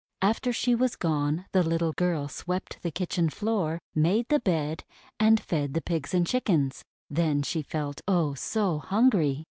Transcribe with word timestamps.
After 0.23 0.51
she 0.51 0.73
was 0.73 0.95
gone 0.95 1.45
the 1.51 1.61
little 1.61 1.93
girl 1.93 2.27
swept 2.27 2.81
the 2.81 2.89
kitchen 2.89 3.29
floor, 3.29 3.77
made 3.93 4.27
the 4.29 4.39
bed, 4.39 4.83
and 5.19 5.39
fed 5.39 5.75
the 5.75 5.79
Pigs 5.83 6.11
and 6.15 6.25
Chickens. 6.25 6.83
Then 7.07 7.43
she 7.43 7.61
felt, 7.61 8.01
oh! 8.07 8.33
so 8.33 8.79
hungry! 8.79 9.45